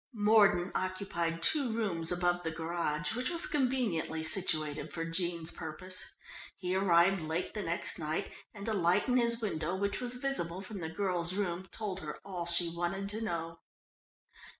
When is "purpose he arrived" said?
5.51-7.21